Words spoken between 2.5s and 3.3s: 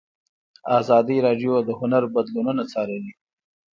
څارلي.